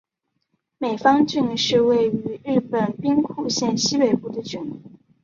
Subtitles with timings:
[0.79, 4.81] 美方郡是位于日本兵库县西北部的郡。